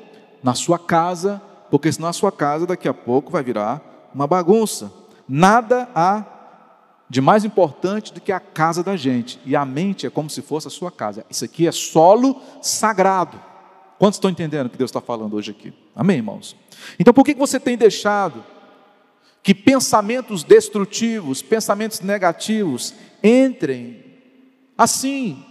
[0.43, 4.93] na sua casa, porque senão a sua casa daqui a pouco vai virar uma bagunça.
[5.29, 6.32] Nada há
[7.13, 9.39] de mais importante do que a casa da gente.
[9.45, 11.27] E a mente é como se fosse a sua casa.
[11.29, 13.39] Isso aqui é solo sagrado.
[13.99, 15.75] Quantos estão entendendo o que Deus está falando hoje aqui?
[15.95, 16.57] Amém, irmãos?
[16.99, 18.43] Então por que você tem deixado
[19.43, 24.03] que pensamentos destrutivos, pensamentos negativos entrem
[24.79, 25.45] assim,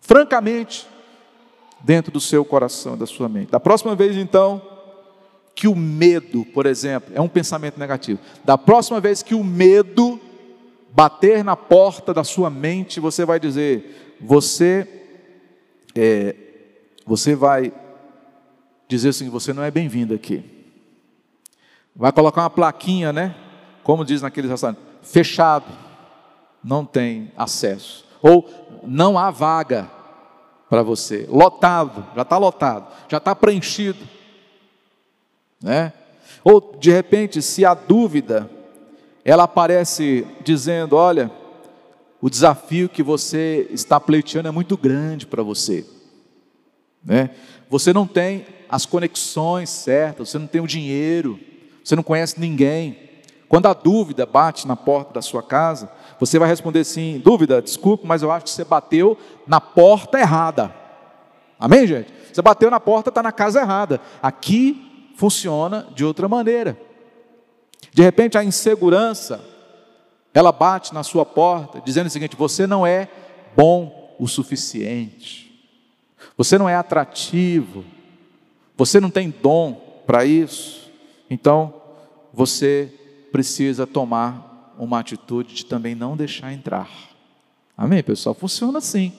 [0.00, 0.88] francamente,
[1.80, 3.50] dentro do seu coração, da sua mente.
[3.50, 4.62] Da próxima vez, então,
[5.58, 8.20] que o medo, por exemplo, é um pensamento negativo.
[8.44, 10.20] Da próxima vez que o medo
[10.92, 14.86] bater na porta da sua mente, você vai dizer: você,
[15.96, 16.36] é,
[17.04, 17.72] você vai
[18.86, 20.44] dizer assim, você não é bem-vindo aqui.
[21.92, 23.34] Vai colocar uma plaquinha, né?
[23.82, 25.66] Como diz naqueles restaurantes, fechado,
[26.62, 28.06] não tem acesso.
[28.22, 28.48] Ou
[28.84, 29.90] não há vaga
[30.70, 31.26] para você.
[31.28, 34.17] Lotado, já está lotado, já está preenchido.
[35.62, 35.92] Né?
[36.44, 38.48] Ou de repente, se a dúvida
[39.24, 41.30] ela aparece dizendo: olha,
[42.20, 45.84] o desafio que você está pleiteando é muito grande para você.
[47.04, 47.30] Né?
[47.68, 51.38] Você não tem as conexões certas, você não tem o dinheiro,
[51.82, 53.08] você não conhece ninguém.
[53.48, 55.90] Quando a dúvida bate na porta da sua casa,
[56.20, 59.16] você vai responder sim: dúvida, desculpe, mas eu acho que você bateu
[59.46, 60.74] na porta errada.
[61.58, 62.12] Amém, gente?
[62.32, 64.00] Você bateu na porta, está na casa errada.
[64.22, 64.87] Aqui
[65.18, 66.80] funciona de outra maneira.
[67.92, 69.44] De repente a insegurança,
[70.32, 73.08] ela bate na sua porta, dizendo o seguinte: você não é
[73.56, 75.68] bom o suficiente,
[76.36, 77.84] você não é atrativo,
[78.76, 80.88] você não tem dom para isso,
[81.28, 81.74] então
[82.32, 82.94] você
[83.32, 86.88] precisa tomar uma atitude de também não deixar entrar.
[87.76, 88.36] Amém, pessoal?
[88.36, 89.12] Funciona assim.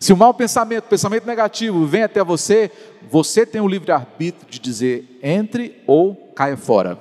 [0.00, 2.72] Se o mau pensamento, pensamento negativo vem até você,
[3.10, 6.98] você tem o livre-arbítrio de dizer entre ou caia fora.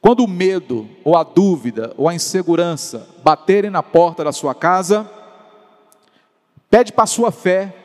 [0.00, 5.08] Quando o medo, ou a dúvida, ou a insegurança baterem na porta da sua casa,
[6.68, 7.76] pede para a sua fé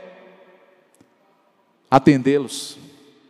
[1.89, 2.79] atendê-los.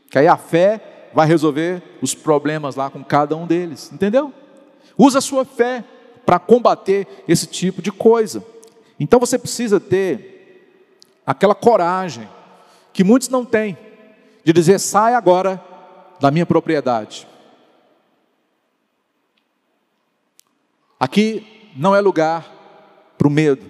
[0.09, 4.33] Que aí a fé vai resolver os problemas lá com cada um deles, entendeu?
[4.97, 5.83] Usa a sua fé
[6.25, 8.54] para combater esse tipo de coisa.
[8.99, 10.35] Então você precisa ter
[11.25, 12.29] aquela coragem
[12.93, 13.77] que muitos não têm
[14.43, 15.61] de dizer: sai agora
[16.19, 17.27] da minha propriedade.
[20.99, 22.51] Aqui não é lugar
[23.17, 23.69] para o medo,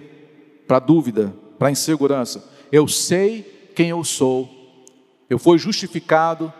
[0.66, 2.44] para a dúvida, para a insegurança.
[2.70, 4.48] Eu sei quem eu sou,
[5.28, 6.52] eu fui justificado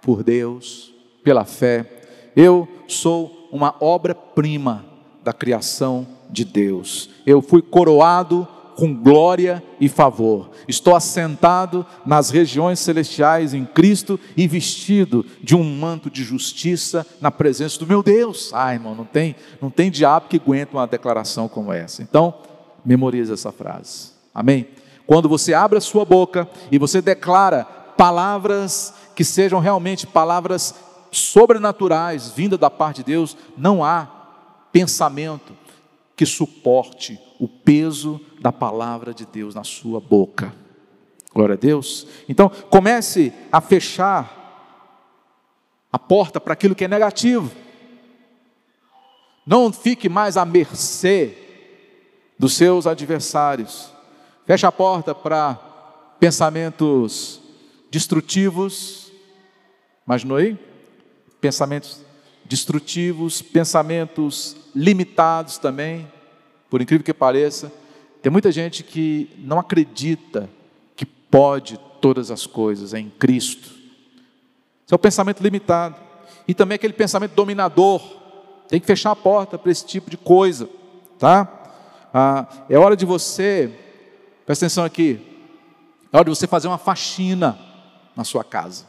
[0.00, 2.30] por Deus, pela fé.
[2.34, 4.84] Eu sou uma obra-prima
[5.22, 7.08] da criação de Deus.
[7.24, 10.50] Eu fui coroado com glória e favor.
[10.66, 17.30] Estou assentado nas regiões celestiais em Cristo e vestido de um manto de justiça na
[17.30, 18.52] presença do meu Deus.
[18.52, 22.02] Ai, irmão, não tem, não tem diabo que aguente uma declaração como essa.
[22.02, 22.34] Então,
[22.84, 24.10] memorize essa frase.
[24.34, 24.66] Amém?
[25.06, 27.64] Quando você abre a sua boca e você declara
[27.96, 30.74] palavras que sejam realmente palavras
[31.12, 34.08] sobrenaturais, vindas da parte de Deus, não há
[34.72, 35.52] pensamento
[36.16, 40.54] que suporte o peso da palavra de Deus na sua boca.
[41.32, 42.06] Glória a Deus.
[42.28, 44.42] Então, comece a fechar
[45.92, 47.50] a porta para aquilo que é negativo.
[49.46, 51.36] Não fique mais à mercê
[52.38, 53.92] dos seus adversários.
[54.46, 55.54] Feche a porta para
[56.20, 57.40] pensamentos
[57.90, 59.12] destrutivos.
[60.06, 60.58] Imaginou aí?
[61.40, 62.00] Pensamentos
[62.44, 66.10] destrutivos, pensamentos limitados também,
[66.68, 67.72] por incrível que pareça.
[68.22, 70.48] Tem muita gente que não acredita
[70.96, 73.68] que pode todas as coisas em Cristo.
[74.84, 75.96] Esse é o pensamento limitado.
[76.46, 78.02] E também aquele pensamento dominador.
[78.68, 80.68] Tem que fechar a porta para esse tipo de coisa,
[81.18, 81.48] tá?
[82.12, 83.70] Ah, é hora de você,
[84.46, 85.20] presta atenção aqui,
[86.12, 87.58] é hora de você fazer uma faxina
[88.16, 88.86] na sua casa.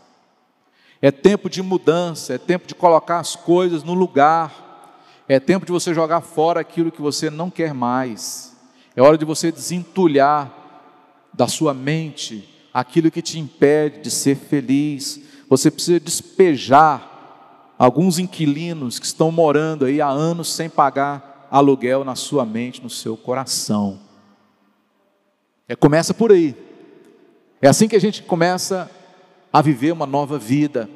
[1.02, 4.65] É tempo de mudança, é tempo de colocar as coisas no lugar.
[5.28, 8.56] É tempo de você jogar fora aquilo que você não quer mais.
[8.96, 10.54] É hora de você desentulhar
[11.34, 15.20] da sua mente aquilo que te impede de ser feliz.
[15.50, 22.16] Você precisa despejar alguns inquilinos que estão morando aí há anos sem pagar aluguel na
[22.16, 24.00] sua mente, no seu coração.
[25.68, 26.56] É começa por aí.
[27.62, 28.90] É assim que a gente começa
[29.52, 30.88] a viver uma nova vida.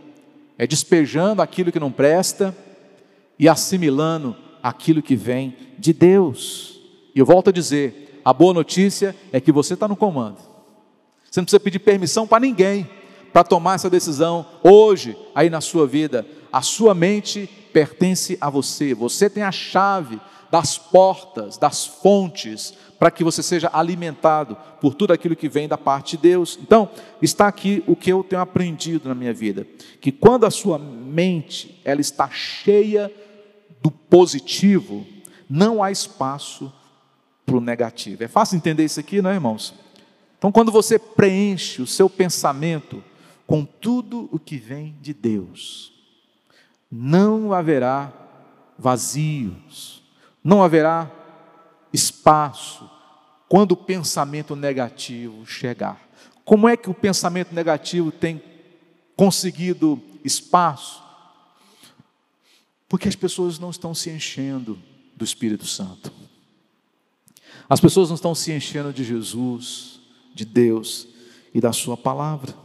[0.57, 2.55] É despejando aquilo que não presta
[3.39, 6.81] e assimilando aquilo que vem de Deus.
[7.15, 10.37] E eu volto a dizer: a boa notícia é que você está no comando.
[11.31, 12.87] Você não precisa pedir permissão para ninguém
[13.31, 16.25] para tomar essa decisão hoje, aí na sua vida.
[16.51, 20.19] A sua mente pertence a você, você tem a chave
[20.51, 25.77] das portas, das fontes, para que você seja alimentado por tudo aquilo que vem da
[25.77, 26.57] parte de Deus.
[26.59, 26.89] Então,
[27.21, 29.67] está aqui o que eu tenho aprendido na minha vida,
[30.01, 33.11] que quando a sua mente ela está cheia
[33.81, 35.05] do positivo,
[35.49, 36.71] não há espaço
[37.45, 38.23] para o negativo.
[38.23, 39.73] É fácil entender isso aqui, não é, irmãos?
[40.37, 43.03] Então, quando você preenche o seu pensamento
[43.45, 45.91] com tudo o que vem de Deus,
[46.91, 48.13] não haverá
[48.77, 50.01] vazios,
[50.43, 51.11] não haverá
[51.91, 52.89] espaço
[53.47, 55.99] quando o pensamento negativo chegar.
[56.45, 58.41] Como é que o pensamento negativo tem
[59.15, 61.03] conseguido espaço?
[62.89, 64.77] Porque as pessoas não estão se enchendo
[65.15, 66.11] do Espírito Santo.
[67.69, 69.99] As pessoas não estão se enchendo de Jesus,
[70.33, 71.07] de Deus
[71.53, 72.55] e da Sua palavra.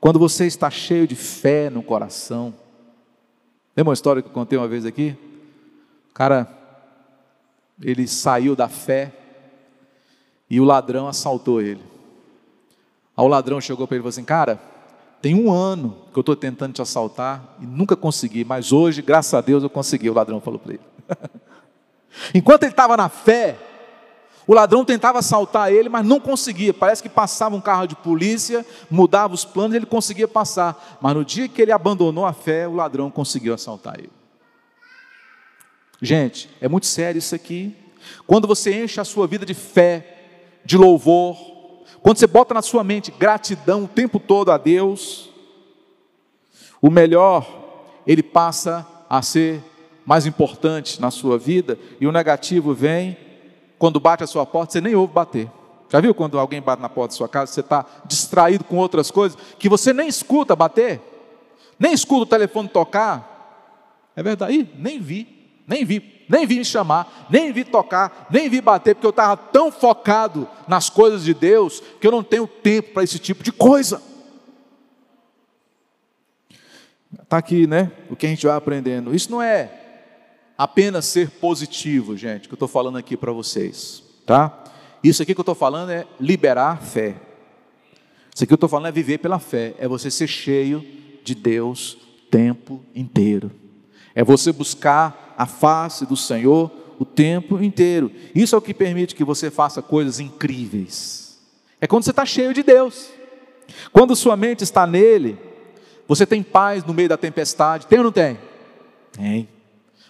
[0.00, 2.54] Quando você está cheio de fé no coração,
[3.76, 5.14] lembra uma história que eu contei uma vez aqui?
[6.10, 6.48] O cara,
[7.82, 9.14] ele saiu da fé
[10.48, 11.82] e o ladrão assaltou ele.
[13.14, 14.58] Aí o ladrão chegou para ele e falou assim: Cara,
[15.20, 19.34] tem um ano que eu estou tentando te assaltar e nunca consegui, mas hoje, graças
[19.34, 20.08] a Deus, eu consegui.
[20.08, 20.82] O ladrão falou para ele.
[22.34, 23.58] Enquanto ele estava na fé,
[24.46, 26.72] o ladrão tentava assaltar ele, mas não conseguia.
[26.72, 30.98] Parece que passava um carro de polícia, mudava os planos, e ele conseguia passar.
[31.00, 34.10] Mas no dia que ele abandonou a fé, o ladrão conseguiu assaltar ele.
[36.00, 37.76] Gente, é muito sério isso aqui.
[38.26, 40.16] Quando você enche a sua vida de fé,
[40.64, 41.36] de louvor,
[42.02, 45.30] quando você bota na sua mente gratidão o tempo todo a Deus,
[46.80, 47.46] o melhor,
[48.06, 49.62] ele passa a ser
[50.06, 53.16] mais importante na sua vida, e o negativo vem,
[53.78, 55.50] quando bate a sua porta, você nem ouve bater.
[55.88, 59.10] Já viu quando alguém bate na porta da sua casa, você está distraído com outras
[59.10, 61.00] coisas, que você nem escuta bater,
[61.78, 64.10] nem escuta o telefone tocar?
[64.16, 64.54] É verdade?
[64.54, 68.94] Ih, nem vi, nem vi nem vi me chamar, nem vi tocar, nem vi bater,
[68.94, 73.02] porque eu estava tão focado nas coisas de Deus que eu não tenho tempo para
[73.02, 74.00] esse tipo de coisa.
[77.20, 77.90] Está aqui, né?
[78.08, 79.12] O que a gente vai aprendendo.
[79.12, 79.72] Isso não é
[80.56, 84.62] apenas ser positivo, gente, que eu estou falando aqui para vocês, tá?
[85.02, 87.16] Isso aqui que eu estou falando é liberar fé.
[88.32, 90.86] Isso aqui que eu estou falando é viver pela fé, é você ser cheio
[91.24, 93.50] de Deus o tempo inteiro.
[94.14, 98.12] É você buscar a face do Senhor o tempo inteiro.
[98.34, 101.40] Isso é o que permite que você faça coisas incríveis.
[101.80, 103.08] É quando você está cheio de Deus.
[103.90, 105.38] Quando sua mente está nele,
[106.06, 107.86] você tem paz no meio da tempestade.
[107.86, 108.38] Tem ou não tem?
[109.12, 109.48] Tem.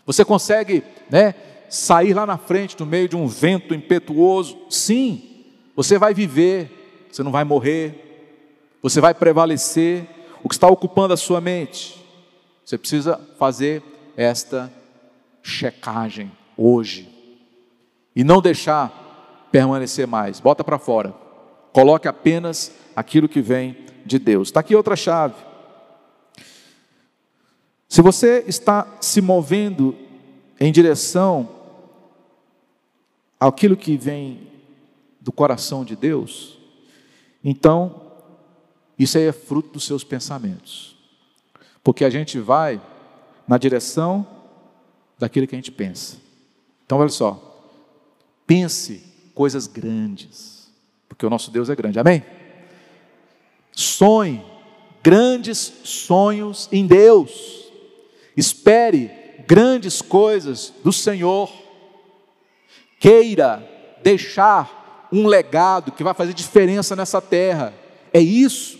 [0.04, 1.36] Você consegue, né,
[1.68, 4.58] sair lá na frente no meio de um vento impetuoso?
[4.68, 5.44] Sim.
[5.76, 8.34] Você vai viver, você não vai morrer,
[8.82, 10.08] você vai prevalecer.
[10.42, 12.04] O que está ocupando a sua mente?
[12.64, 13.80] Você precisa fazer
[14.16, 14.79] esta
[15.42, 17.08] checagem hoje
[18.14, 20.40] e não deixar permanecer mais.
[20.40, 21.14] Bota para fora.
[21.72, 24.48] Coloque apenas aquilo que vem de Deus.
[24.48, 25.34] Está aqui outra chave.
[27.88, 29.96] Se você está se movendo
[30.58, 31.48] em direção
[33.38, 34.48] àquilo que vem
[35.20, 36.58] do coração de Deus,
[37.42, 38.02] então
[38.98, 40.96] isso aí é fruto dos seus pensamentos.
[41.82, 42.80] Porque a gente vai
[43.48, 44.26] na direção
[45.20, 46.16] daquilo que a gente pensa.
[46.84, 47.40] Então, olha só,
[48.46, 49.04] pense
[49.34, 50.72] coisas grandes,
[51.08, 52.24] porque o nosso Deus é grande, amém?
[53.70, 54.42] Sonhe
[55.02, 57.70] grandes sonhos em Deus,
[58.36, 59.10] espere
[59.46, 61.50] grandes coisas do Senhor,
[62.98, 63.66] queira
[64.02, 67.74] deixar um legado que vai fazer diferença nessa terra,
[68.12, 68.78] é isso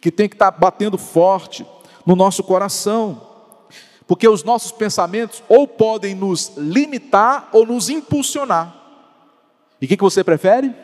[0.00, 1.66] que tem que estar batendo forte
[2.06, 3.29] no nosso coração,
[4.10, 8.76] porque os nossos pensamentos ou podem nos limitar ou nos impulsionar.
[9.80, 10.74] E o que, que você prefere?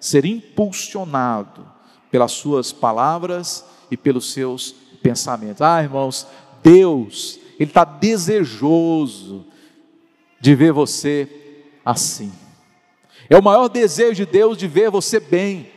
[0.00, 1.70] Ser impulsionado
[2.10, 5.60] pelas suas palavras e pelos seus pensamentos.
[5.60, 6.26] Ah, irmãos,
[6.62, 9.44] Deus, Ele está desejoso
[10.40, 11.28] de ver você
[11.84, 12.32] assim.
[13.28, 15.68] É o maior desejo de Deus de ver você bem,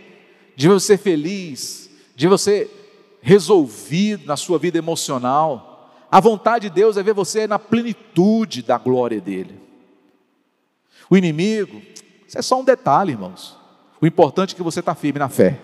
[0.56, 2.72] de ver você feliz, de você
[3.22, 5.74] resolvido na sua vida emocional.
[6.12, 9.60] A vontade de Deus é ver você na plenitude da glória dele.
[11.10, 11.82] O inimigo,
[12.28, 13.58] isso é só um detalhe, irmãos.
[14.02, 15.60] O importante é que você está firme na fé.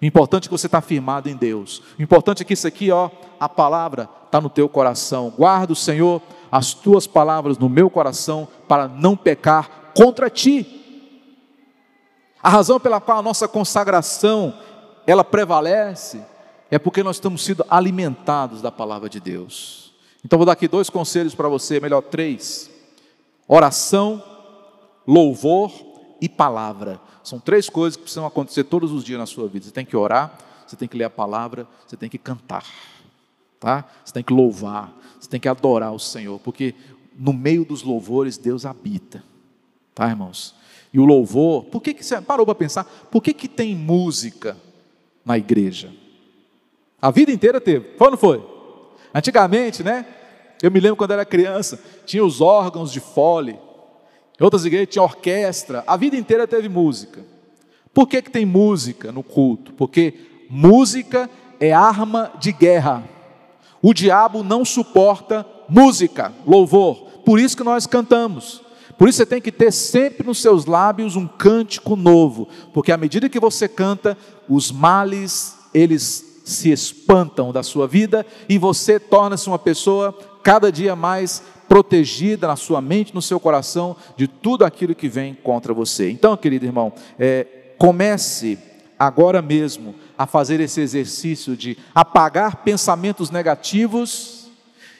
[0.00, 1.82] O importante é que você está firmado em Deus.
[1.98, 5.32] O importante é que isso aqui, ó, a palavra está no teu coração.
[5.36, 10.76] Guarda o Senhor as tuas palavras no meu coração para não pecar contra ti.
[12.42, 14.54] A razão pela qual a nossa consagração
[15.06, 16.22] ela prevalece
[16.70, 19.92] é porque nós estamos sendo alimentados da palavra de Deus.
[20.24, 22.70] Então vou dar aqui dois conselhos para você, melhor três:
[23.48, 24.22] oração,
[25.06, 25.72] louvor
[26.20, 27.00] e palavra.
[27.22, 29.64] São três coisas que precisam acontecer todos os dias na sua vida.
[29.66, 32.64] Você tem que orar, você tem que ler a palavra, você tem que cantar,
[33.58, 33.84] tá?
[34.04, 36.74] Você tem que louvar, você tem que adorar o Senhor, porque
[37.16, 39.22] no meio dos louvores Deus habita,
[39.94, 40.54] tá, irmãos?
[40.92, 42.84] E o louvor, por que, que você parou para pensar?
[42.84, 44.56] Por que, que tem música
[45.24, 45.92] na igreja?
[47.00, 48.44] A vida inteira teve, foi ou não foi?
[49.14, 50.06] Antigamente, né?
[50.62, 53.58] Eu me lembro quando era criança, tinha os órgãos de fole,
[54.38, 57.24] em outras igrejas tinha orquestra, a vida inteira teve música.
[57.92, 59.72] Por que, que tem música no culto?
[59.72, 60.14] Porque
[60.48, 61.28] música
[61.58, 63.04] é arma de guerra.
[63.82, 66.96] O diabo não suporta música, louvor.
[67.24, 68.62] Por isso que nós cantamos.
[68.98, 72.98] Por isso você tem que ter sempre nos seus lábios um cântico novo, porque à
[72.98, 79.48] medida que você canta, os males eles se espantam da sua vida e você torna-se
[79.48, 84.94] uma pessoa cada dia mais protegida na sua mente, no seu coração, de tudo aquilo
[84.94, 86.10] que vem contra você.
[86.10, 87.46] Então, querido irmão, é,
[87.78, 88.58] comece
[88.98, 94.50] agora mesmo a fazer esse exercício de apagar pensamentos negativos,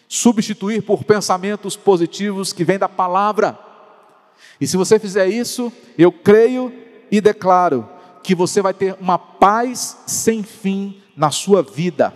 [0.09, 3.59] substituir por pensamentos positivos que vêm da palavra.
[4.61, 6.73] E se você fizer isso, eu creio
[7.11, 7.89] e declaro
[8.23, 12.15] que você vai ter uma paz sem fim na sua vida,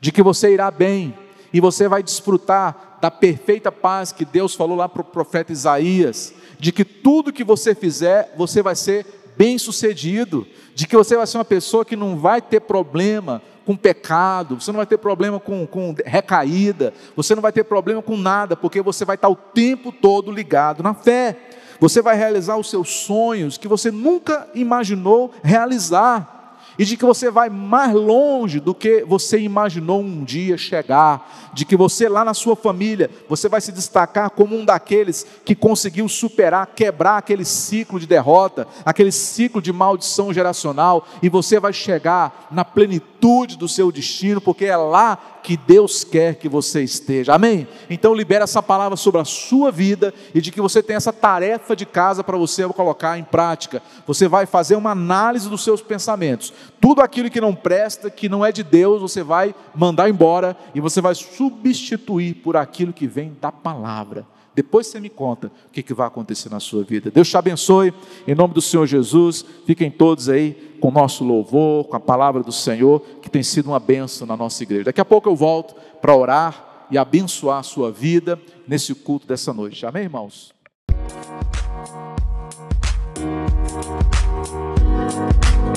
[0.00, 1.12] de que você irá bem
[1.52, 6.32] e você vai desfrutar da perfeita paz que Deus falou lá para o profeta Isaías,
[6.56, 9.04] de que tudo que você fizer, você vai ser
[9.36, 13.76] bem sucedido, de que você vai ser uma pessoa que não vai ter problema com
[13.76, 18.16] pecado, você não vai ter problema com, com recaída, você não vai ter problema com
[18.16, 21.36] nada, porque você vai estar o tempo todo ligado na fé.
[21.80, 26.39] Você vai realizar os seus sonhos que você nunca imaginou realizar
[26.78, 31.64] e de que você vai mais longe do que você imaginou um dia chegar, de
[31.64, 36.08] que você lá na sua família, você vai se destacar como um daqueles que conseguiu
[36.08, 42.48] superar, quebrar aquele ciclo de derrota, aquele ciclo de maldição geracional, e você vai chegar
[42.50, 47.34] na plenitude do seu destino, porque é lá que Deus quer que você esteja.
[47.34, 47.66] Amém?
[47.88, 51.74] Então libera essa palavra sobre a sua vida e de que você tem essa tarefa
[51.74, 53.82] de casa para você colocar em prática.
[54.06, 56.52] Você vai fazer uma análise dos seus pensamentos.
[56.80, 60.80] Tudo aquilo que não presta, que não é de Deus, você vai mandar embora e
[60.80, 64.26] você vai substituir por aquilo que vem da palavra.
[64.54, 67.10] Depois você me conta o que, vai acontecer na sua vida.
[67.10, 67.94] Deus te abençoe,
[68.26, 69.44] em nome do Senhor Jesus.
[69.66, 73.66] Fiquem todos aí com o nosso louvor, com a palavra do Senhor, que tem sido
[73.66, 74.84] uma benção na nossa igreja.
[74.84, 79.52] Daqui a pouco eu volto para orar e abençoar a sua vida nesse culto dessa
[79.52, 79.86] noite.
[79.86, 80.52] Amém, irmãos?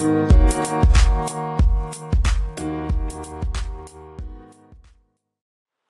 [0.04, 0.43] Música